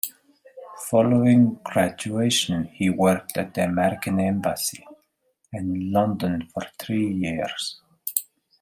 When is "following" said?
0.89-1.59